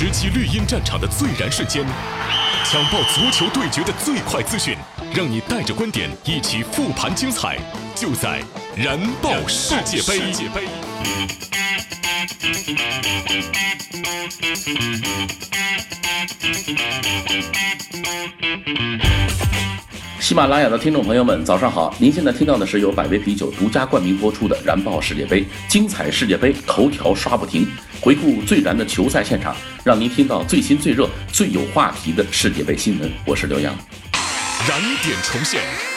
[0.00, 1.84] 直击绿茵战场的最燃瞬间，
[2.64, 4.74] 抢爆足球对决的最快资讯，
[5.14, 7.58] 让你带着观点一起复盘精彩，
[7.94, 8.42] 就在
[8.74, 10.32] 燃爆世界杯。
[20.20, 21.94] 喜马拉雅的听众朋友们，早上好！
[21.98, 27.66] 您现在听到的是由百威啤酒独家冠名播出的《燃爆世界杯》，精彩世界杯头条刷不停，
[28.02, 33.10] 回顾最燃的球赛现场，让您听到最新最热、最有话题的世界杯新闻。
[33.24, 33.74] 我是刘洋。
[34.68, 35.89] 燃点重现。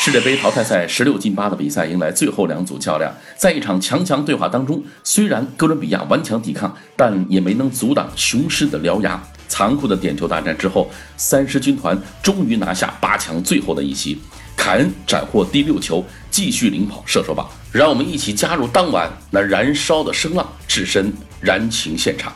[0.00, 9.20] 世界杯淘汰赛十六进八的比赛迎来最后两组较量，在一场强强对话当中，虽然哥伦比亚顽强抵抗，但也没能阻挡雄狮的獠牙。
[9.48, 14.16] 残酷的点球大战之后，三狮军团终于拿下八强最后的一席。
[14.56, 17.46] 凯恩斩获第六球，继续领跑射手榜。
[17.72, 22.32] 让我们一起加入当晚那燃烧的声浪，置身燃情现场。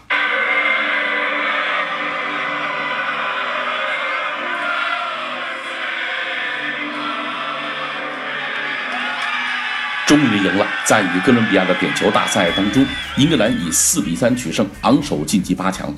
[10.84, 12.84] 在与哥伦比亚的点球大赛当中，
[13.16, 15.94] 英格兰以四比三取胜，昂首晋级八强。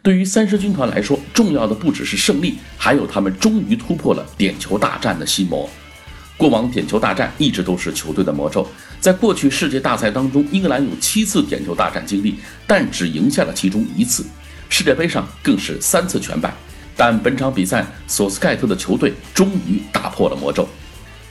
[0.00, 5.68] 对于三狮军团来说，重要的不只是胜利，还有他们终于突破了点球大战的心魔。
[6.36, 8.64] 过往点球大战一直都是球队的魔咒，
[9.00, 14.24] 在过去世界大赛当中，英格兰有七次点球大战经历，但只赢下了其中一次。
[14.68, 16.54] 世界杯上更是三次全败。
[16.96, 20.68] 但本场比赛，索斯盖特的球队终于打破了魔咒。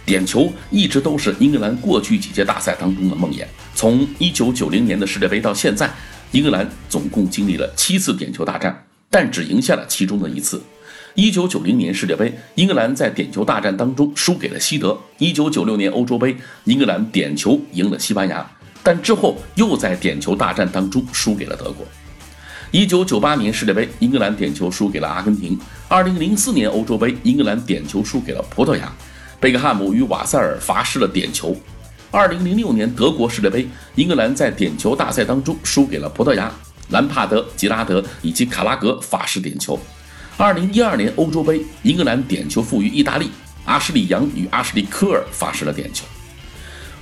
[0.08, 3.46] 点球一直都是英格兰过去几届大赛当中的梦魇。
[3.76, 5.88] 从1990年的世界杯到现在。
[6.32, 10.62] 英格兰总共经历了七次点球大战，但只赢下了其中的一次。
[11.16, 15.00] 一九九零年世界杯，英格兰在点球大战当中输给了西德。
[15.20, 18.46] 一九九六年欧洲杯，英格兰点球赢了西班牙，
[18.84, 21.88] 但之后又在点球大战当中输给了德国。
[22.72, 25.58] 一九九八年世界杯，英格兰点球输给了阿根廷。
[25.88, 28.94] 二零零四年欧洲杯，英格兰点球输给了葡萄牙，
[29.40, 31.56] 贝克汉姆与瓦塞尔罚失了点球。
[32.10, 36.52] 二零零六年德国世界杯，英格兰在点球大赛当中输给了葡萄牙，
[36.90, 39.78] 兰帕德、吉拉德以及卡拉格罚失点球。
[40.38, 43.30] 二零一二年欧洲杯，英格兰点球负于意大利，
[43.66, 46.04] 阿什利杨与阿什利科尔罚失了点球。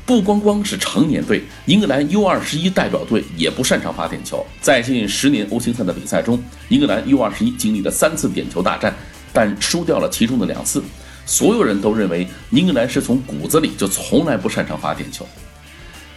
[0.05, 4.45] 不光光是成年队，英格兰 U 二十一代表队也不擅长罚点球。
[4.59, 8.93] 在近十年欧青赛的比赛中，英格兰 U 二十一经历了三次点球大战，
[9.31, 10.83] 但输掉了其中的两次。
[11.25, 15.27] 所有人都认为英格兰是从骨子里就从来不擅长罚点球。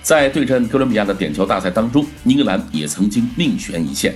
[0.02, 4.14] 在对阵哥伦比亚的点球大赛当中，英格兰也曾经命悬一线。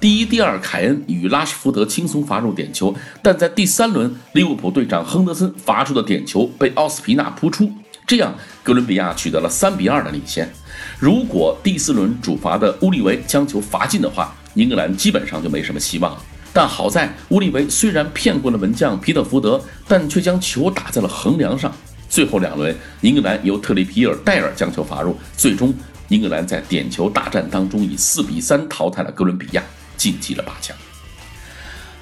[0.00, 7.70] 第一、第二，凯恩与拉什福德轻松罚入点球，但在第三轮，利物浦队长亨德森罚出的点球被奥斯皮纳扑出，
[8.06, 10.50] 这样哥伦比亚取得了三比二的领先。
[10.98, 16.22] 如果第四轮主罚的乌利维将球罚进的话，英格兰基本上就没什么希望了。
[16.54, 21.70] 但好在乌利维虽然骗过了门将皮特福德，但却将球打在了横梁上。
[22.08, 25.74] 最后两轮，英格兰由特里皮尔戴尔将球罚入，最终
[26.06, 29.62] 英格兰在点球大战当中以四比三淘汰了哥伦比亚，
[29.96, 30.76] 晋级了八强。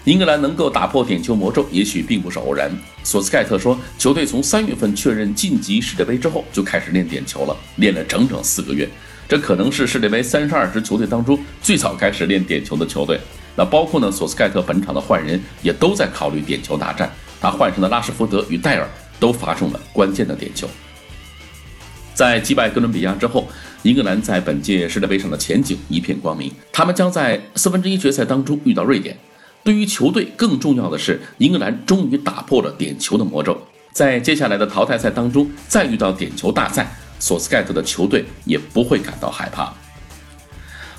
[0.04, 2.70] 英格兰能够打破点球魔咒，也许并不是偶然。
[3.02, 8.86] 索斯盖特说，球队从三月份确认晋级世界杯之后就开始练点球了，练了整整四个月。
[9.26, 13.18] 这可能是世界杯三十二支球队当中最早开始练点球的球队。
[13.54, 17.10] 那包括呢，索斯盖特本场的换人也都在考虑点球大战。
[17.40, 20.68] 他换上的拉什福德与戴尔都罚中了关键的点球。
[22.14, 23.48] 在击败哥伦比亚之后，
[23.82, 26.52] 英格兰在本届世界杯上的前景一片光明。
[26.72, 29.16] 他们将在四分之一决赛当中遇到瑞典。
[29.64, 33.56] 对于球队更重要的是，英格兰终于打破了点球的魔咒。
[33.92, 39.72] 在接下来的淘汰赛当中再遇到点球大赛，索斯盖特的球队也不会感到害怕。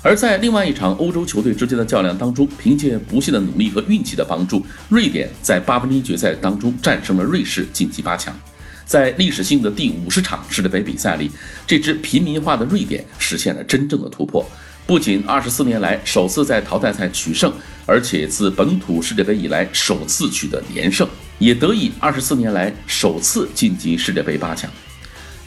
[0.04, 8.38] 而在另外一场欧洲球队之间的较量当中，凭借不懈的努力和运气的帮助，瑞典在八分之一决赛当中战胜了瑞士，晋级八强。
[8.84, 11.30] 在历史性的第五十场世界杯比赛里，
[11.66, 14.44] 这支平民化的瑞典实现了真正的突破，
[14.86, 17.50] 不仅二十四年来首次在淘汰赛取胜，
[17.86, 21.08] 而且自本土世界杯以来首次取得连胜，
[21.38, 24.70] 也得以二十四年来首次晋级世界杯八强。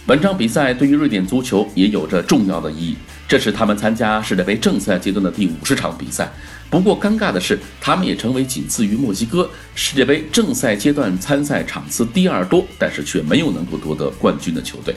[0.08, 2.98] 本场比赛对于瑞典足球也有着重要的意义。
[3.28, 6.32] 这是他们参加世界杯正赛阶段的第五十场比赛。
[6.70, 14.96] 不过，尴尬的是，他们也成为仅次于墨西哥世界杯正赛阶段参赛场次第二多，但是却没有能够夺得冠军的球队。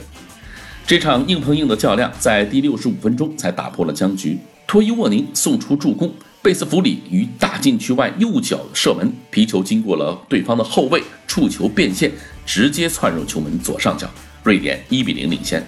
[0.87, 4.37] 这场硬碰硬的较量在第六十五分钟才打破了僵局。
[4.67, 12.11] 托伊沃宁送出助攻，贝斯弗里于大禁区外右脚射门，皮球经过了对方的后卫，触球变线，
[12.45, 14.09] 直接窜入球门左上角。
[14.43, 15.65] 瑞典一比零领先。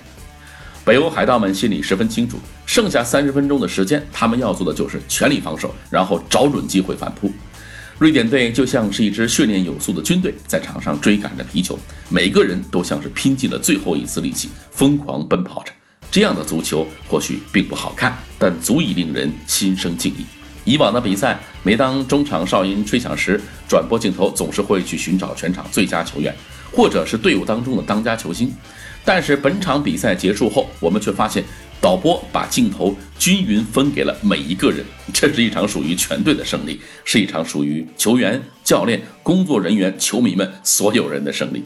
[0.86, 7.32] 北欧海盗们心里十分清楚，剩下三十分钟的时间，他们要做的就是全力防守，然后找准机会反扑。
[7.98, 15.72] 瑞典队就像是一支训练有素的军队，在场上追赶着皮球，每个人都像是拼尽了最后一丝力气，疯狂奔跑着。
[16.12, 20.26] 这样的足球或许并不好看，但足以令人心生敬意。
[20.66, 23.40] 以往的比赛，每当中场哨音吹响时，
[23.70, 26.36] 转播镜头总是会去寻找全场最佳球员，
[26.74, 28.52] 或者是队伍当中的当家球星。
[29.06, 31.44] 但是本场比赛结束后，我们却发现
[31.82, 34.86] 导播把镜头均匀分给了每一个人。
[35.14, 41.66] 这是一场属于全队的胜利，是一场属于球员、教练、工作人员、球迷们所有人的胜利。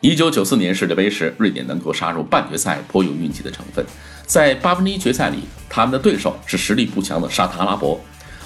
[0.00, 3.82] 一九九四年世界杯时，瑞典能够杀入半决赛，颇有运气的成分。
[4.26, 7.98] 在八分之一决赛里，他们的对手是实力不强的沙特阿拉伯；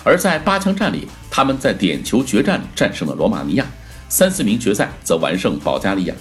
[0.05, 3.65] 而在八强战里，他们在点球决战战胜了罗马尼亚；
[4.09, 6.15] 三四名决赛则完胜保加利亚。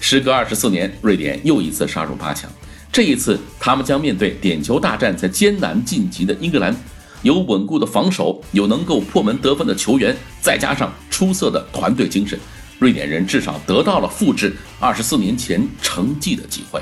[0.00, 2.50] 时隔二十四年，瑞典又一次杀入八强。
[2.90, 6.74] 这一次，他们将面对点球大战在艰难晋级的英格兰。
[7.22, 12.38] 有稳固的防守，有能够破门得分的球员，再加上出色的团队精神，
[12.78, 16.80] 瑞典人至少得到了复制二十四年前成绩的机会。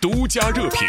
[0.00, 0.86] 独家热评：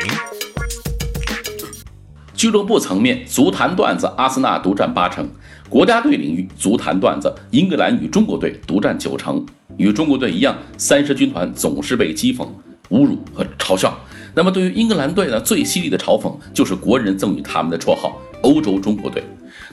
[2.36, 5.26] 俱乐部层面，足坛段子，阿森纳独占八成；
[5.70, 9.46] 国家队领域，足坛段子，英格兰与中国队独占九成。
[9.78, 12.48] 与中国队一样，三狮军团总是被讥讽、
[12.90, 13.96] 侮辱和嘲笑。
[14.34, 15.40] 那么，对于英格兰队呢？
[15.40, 19.24] 最犀利的嘲讽就是国人赠予他们的绰号“欧洲中国队”。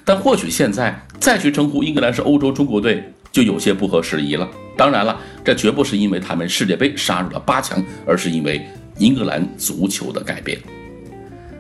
[0.05, 3.03] 但或许现在再去称呼英格兰是欧洲中国队，
[3.33, 4.47] 就有些不合时宜了。
[4.77, 8.67] 当然了，这绝不是因为他们世界杯杀入了八强，而是因为
[8.99, 10.59] 英格兰足球的改变。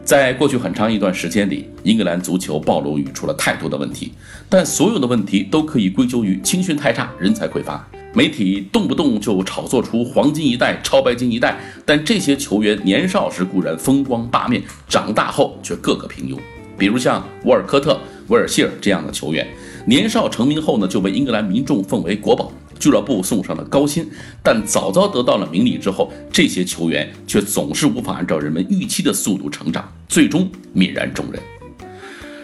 [0.06, 4.12] 在过去很长一段时间里，英格兰足球暴露于出了太多的问题，
[4.49, 7.85] 但所有的问题都可以归咎于青训太差、人才匮乏。
[8.14, 16.38] 媒体动不动就炒作出黄金一代、超白金一代，但这些球员年少时固然风光八面，长大后却个个平庸。
[16.79, 17.99] 比如像沃尔科特、
[18.29, 19.44] 威尔希尔这样的球员，
[19.87, 24.08] 年少成名后呢，就被英格兰民众奉为国宝，俱乐部送上了高薪。
[24.43, 31.40] 但早早得到了名利之后，这些球员却总是无法按照人们预期的速度成长，最终泯然众人。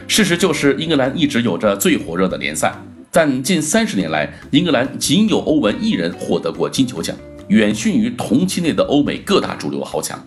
[0.08, 2.74] 事实就是，英格兰一直有着最火热的联赛。
[3.10, 7.14] 但近三十年来，英格兰仅有欧文一人获得过金球奖，
[7.48, 10.18] 远逊于同期内的欧美各大主流豪强。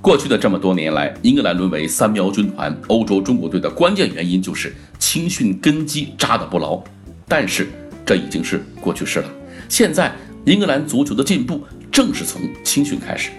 [0.00, 6.82] 过去的这么多年来，英格兰沦为三苗军团、欧洲中国队的关键原因就是青训根基扎得不牢。
[7.26, 7.68] 但是
[8.04, 9.30] 这已经是过去式了。
[9.68, 10.14] 现在，
[10.44, 13.30] 英格兰足球的进步正是从青训开始。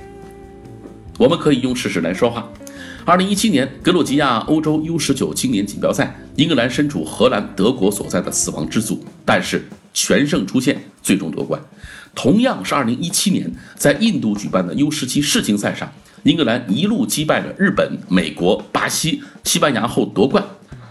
[1.18, 2.50] 我们可以用事实来说话。
[3.06, 9.64] 二零一七年格鲁吉亚欧洲 U 十九青年锦标赛，英格兰身处荷兰、德国所在的死亡之组，但是
[9.94, 11.62] 全胜出线，最终夺冠。
[12.16, 15.92] 同样是二零一七年在印度举办的 U 十七世青赛上，
[16.24, 20.44] 英格兰一路击败了日本、美国、巴西、西班牙后夺冠，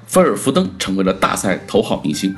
[0.06, 2.34] 菲尔福登成为了大赛头号明星。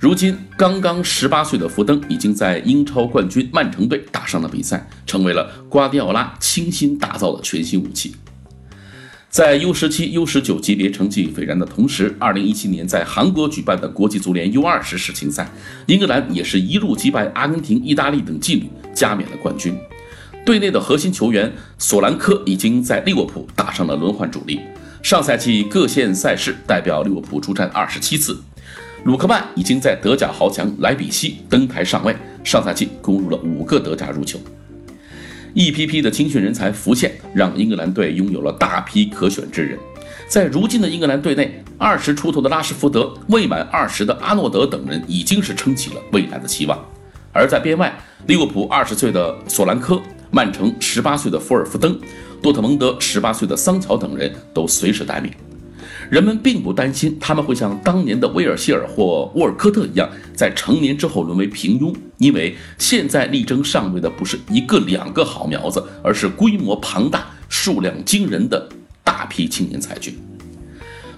[0.00, 8.14] 如今刚刚十八岁的福登已经在英超冠军曼城队打上了比赛，成为了瓜迪奥拉倾心打造的全新武器。
[9.28, 15.50] 在 U 十七、U 十九级别成绩斐然的同时，二零一七年在韩国举办的国际足联 U 二十世青赛，
[15.86, 19.76] 英格兰也是一路击败阿根廷、意大利等劲旅，加冕了冠军。
[20.46, 24.60] 队内的核心球员索兰科已经在利物浦打上了轮换主力。
[25.02, 28.40] 上赛季各线赛事代表利物浦出战二十七次。
[29.04, 32.14] 鲁克曼已经在德甲豪强莱比锡登台上位，
[32.44, 34.38] 上赛季攻入了五个德甲入球。
[35.54, 39.78] 一批批的青训人才浮现，让英格兰队拥有了大批可选之人。
[40.28, 46.78] 在如今的英格兰队内，二十出头的拉什福德、未满二十的阿诺德等人已经是撑起了未来的希望。
[47.32, 50.00] 而在边外，利物浦二十岁的索兰科、
[50.30, 51.98] 曼城十八岁的福尔福登、
[52.42, 55.32] 多特蒙德十八岁的桑乔等人都随时待命。
[56.10, 68.68] 人们并不担心他们会像当年的威尔希尔或沃尔科特一样，在成年之后沦为平庸，因为现在力争上位的不是一个两个好苗子，而是规模庞大、数量惊人的
[69.04, 70.18] 大批青年才俊。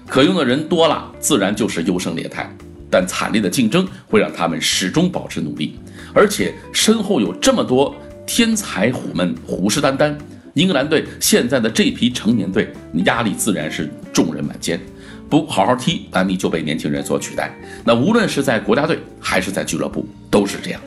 [0.07, 2.53] 可用的人多了，自然就是优胜劣汰，
[2.89, 5.79] 但惨烈的竞争会让他们始终保持努力，
[6.13, 7.95] 而且身后有这么多
[8.27, 10.13] 天才虎们虎视眈眈。
[10.53, 12.71] 英格兰队现在的这批成年队，
[13.05, 14.79] 压力自然是众人满肩。
[15.29, 17.57] 不好好踢，安利就被年轻人所取代。
[17.85, 20.81] 那无论是在国家队还是在俱乐部，都是这样。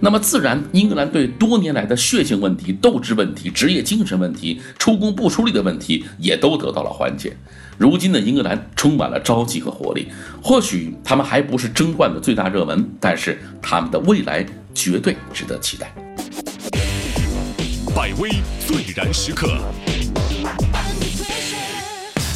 [0.00, 7.34] 那么自然，英格兰队多年来的血性问题、斗志问题、职业精神问题、出工不出力的问题，也都得到了缓解。
[7.78, 10.08] 如今的英格兰充满了朝气和活力。
[10.42, 14.44] 或许他们还不是争冠的最大热门，但是他们的未来
[14.74, 16.05] 绝对值得期待。
[17.96, 18.28] 百威
[18.60, 19.56] 最燃时刻。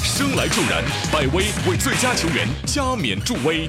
[0.02, 3.68] 生来助燃，百威为最佳球员加冕助威。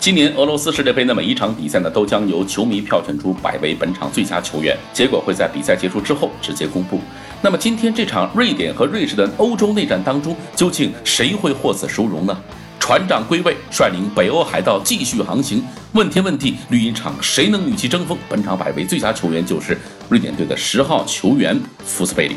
[0.00, 7.00] 今年俄罗斯世界杯的每一场比赛呢，都将由球迷票选出百位本场最佳球员，结果会在比赛结束之后直接公布。
[7.40, 12.36] 那么今天这场瑞典和瑞士的欧洲内战当中，究竟谁会获此殊荣呢？
[12.86, 15.60] 船长归位，率领北欧海盗继续航行。
[15.94, 18.16] 问天问地，绿茵场谁能与其争锋？
[18.28, 19.76] 本场百位最佳球员就是
[20.08, 22.36] 瑞典队的十号球员福斯贝里。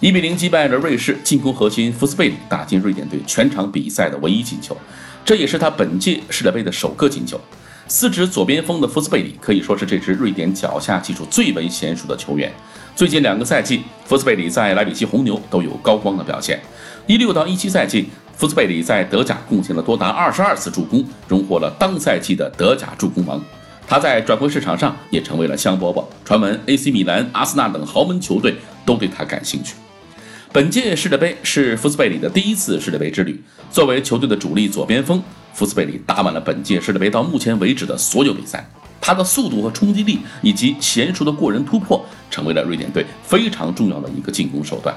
[0.00, 4.74] 一比零击败了瑞士，进攻核心福斯贝里打进瑞典队全场比赛的唯一进球，
[5.26, 7.38] 这也是他本届世界杯的首个进球。
[7.86, 12.50] 司职左边锋的福斯贝里可以说是这支瑞典脚下技术最为娴熟的球员。
[12.96, 16.58] 最近两个赛季，福斯贝里在莱比锡红牛都有高光的表现。
[17.06, 18.08] 一六到一七赛季，
[18.40, 23.38] 福斯贝里在德甲贡献了多达二十二次助攻，荣获了当赛季的德甲助攻王。
[23.86, 28.56] 他在转会市场上也成为了香饽饽，传闻 AC 米兰、阿森纳等豪门球队
[28.86, 29.74] 都对他感兴趣。
[30.54, 33.38] 本届世界杯是福斯贝里的第一次世界杯之旅。
[33.70, 38.66] 作为球队的主力左边锋，福斯贝里打满了本届世界杯到目前为止的所有比赛。
[39.02, 44.96] 他的速度和冲击力以及娴熟的过人突破，成为了瑞典队非常重要的一个进攻手段。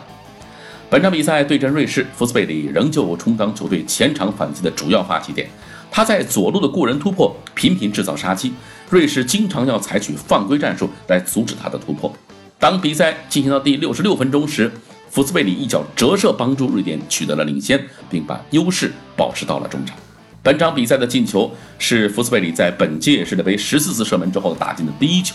[0.93, 5.49] 本场比赛对阵瑞士，福斯贝里仍旧充当球队前场反击的主要发起点。
[5.89, 8.53] 他在左路的过人突破频频制造杀机，
[8.91, 12.15] 瑞士经常要采取犯规战术来阻止他的突破。
[12.59, 14.71] 当比赛进行到第六十六分钟时，
[15.09, 19.97] 福斯贝里一脚折射，帮助瑞典取得了领先，并把优势保持到了中场。
[20.43, 25.33] 本场比赛的进球是福斯贝里在本届世界杯十四次射门之后打进的第一球。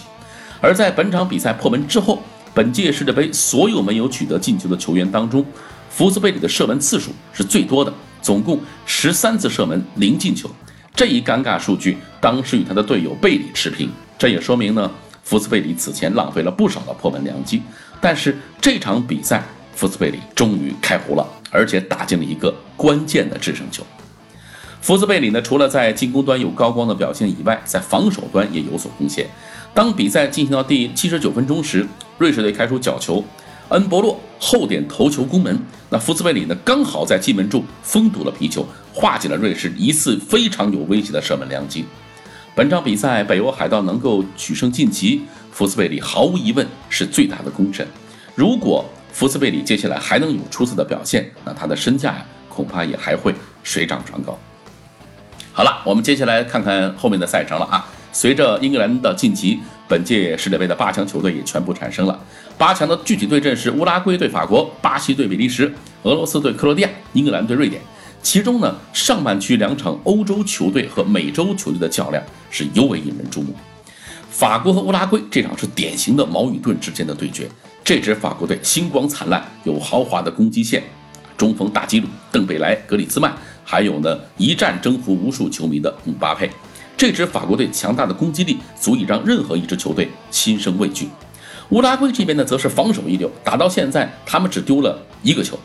[0.61, 2.23] 而在本场比赛破门之后，
[2.55, 5.45] 本届世界杯所有没有取得进球的球员当中，
[5.91, 10.51] 福斯贝里的射门次数是最多的，总共十三次射门零进球。
[10.95, 14.91] 这一尴尬数据当时与他的队友贝里持平，这也说明呢，
[15.23, 17.63] 福斯贝里此前浪费了不少的破门良机。
[18.01, 19.43] 但是这场比赛。
[19.79, 23.85] 福斯贝里终于开胡了，而且打进了一个关键的制胜球。
[24.81, 29.29] 福斯贝里呢，除了在进攻端有高光的表现以外，在防守端也有所贡献。
[29.73, 31.87] 当比赛进行到第七十九分钟时，
[32.19, 33.25] 瑞士队开出角球，
[33.69, 35.59] 恩博洛后点头球攻门，
[35.89, 41.85] 那福斯贝里呢，刚好在进门处封堵了皮球，化解了瑞士一次非常有威胁的射门良机。
[42.57, 45.23] 本场比赛，北欧海盗能够取胜晋级，
[45.53, 47.87] 福斯贝里毫无疑问是最大的功臣。
[48.35, 53.33] 如果福斯贝里接下来还能有出色的表现，那他的身价呀，恐怕也还会
[53.63, 54.37] 水涨船高。
[55.53, 57.89] 好了，我们接下来看看后面的赛程了啊。
[58.11, 62.19] 随着英格兰的晋级，本届世界杯的八强球队也全部产生了。
[62.59, 67.81] 八强的具体对阵是乌拉圭对法国、巴西对比利时、俄罗斯对克罗地亚、英格兰对瑞典。
[68.23, 73.55] 其中呢，上半区两场欧洲球队和美洲球队的较量是尤为引人注目。
[74.29, 77.49] 法国和乌拉圭这场是典型的矛与盾之间的对决。
[77.83, 80.83] 这支法国队星光灿烂，有豪华的攻击线，
[81.37, 83.33] 中锋大基鲁、邓贝莱、格里兹曼，
[83.65, 86.51] 还有呢一战征服无数球迷的姆巴佩。
[86.99, 91.09] 这支法国队强大的攻击力足以让任何一支球队心生畏惧。
[91.69, 95.57] 乌拉圭这边呢，则是防守一流，打到现在他们只丢了一个球，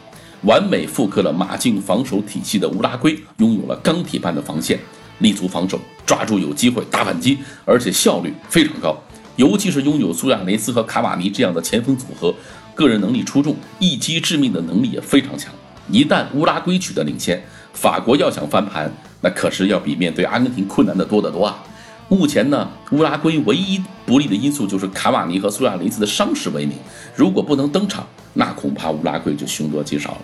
[0.44, 4.80] 完美复刻了马竞防守体系的乌拉圭，拥有了钢铁般的防线，
[5.20, 8.96] 立足防守，抓住有机会打反击，而且效率非常高。
[9.36, 12.32] 尤其是拥有苏亚雷斯和卡瓦尼这样的前锋组合，
[12.76, 15.52] 个人能力出众，一击致命的能力也非常强。
[15.90, 21.64] 一旦乌拉圭取得领先，法国要想翻盘，那可是要比面对阿根廷困难的多得多啊！
[22.10, 26.78] 目前呢，乌拉圭唯一不利的因素就是卡瓦尼和苏亚雷斯的伤势为名，
[27.16, 30.22] 如果不能登场，那恐怕乌拉圭就凶多吉少了。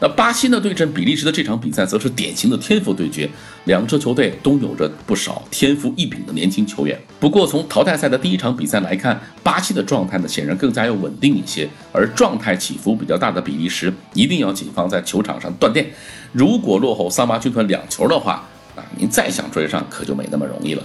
[0.00, 3.28] 那巴西呢对阵比利时的这场比赛，则是典型的天赋对决。
[3.64, 6.98] 两支球队都有着不少天赋异禀的年轻球员。
[7.20, 15.86] 不过从淘汰赛的第一场比赛来看，巴西的状态呢显然更加要稳定一些，而状态起伏比较大的比利时一定要谨防在球场上断电。
[16.32, 18.42] 如果落后桑巴军团两球的话，
[18.74, 20.82] 啊，您再想追上可就没那么容易了。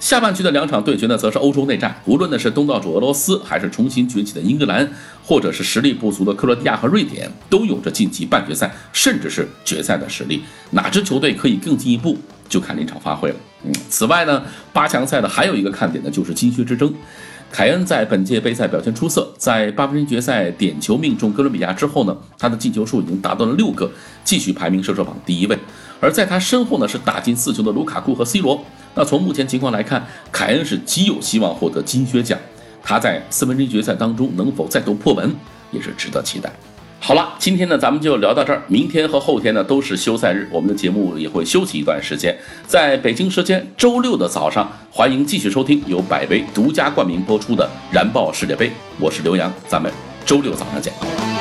[0.00, 1.94] 下半区的两场对决呢，则是欧洲内战。
[2.04, 4.88] 无论呢是东道主俄罗斯，还是重新崛起的英格兰，
[5.24, 10.42] 或者是实力不足的克罗地亚和瑞典，都有着晋级半决赛甚至是决赛的实力。
[10.70, 12.16] 哪支球队可以更进一步，
[12.48, 13.36] 就看临场发挥了。
[13.64, 16.94] 嗯，此外呢，八强赛的还有一个看点呢，就是金靴之争。
[17.50, 23.90] 凯恩在本届杯赛表现出色，在八分之一决赛点球命中哥伦比亚之后呢，他的进球数已经达到了六个，
[24.22, 25.58] 继续排名射手榜第一位。
[25.98, 28.62] 而在他身后呢，是打进四球的卢卡库和 C 罗。
[28.98, 32.36] 那从目前情况来看，凯恩是极有希望获得金靴奖。
[32.82, 35.32] 他在四分之一决赛当中能否再度破门，
[35.70, 36.52] 也是值得期待。
[36.98, 42.36] 好了，今天呢咱们就聊到这儿，明天和后天呢都是休赛日，我们的节目也会休息一段时间，
[42.66, 47.64] 在北京时间周六的早上，欢迎继续收听由百威独家冠名播出的
[47.94, 48.66] 《燃爆世界杯》，
[48.98, 49.92] 我是刘洋，咱们
[50.26, 51.37] 周六早上见。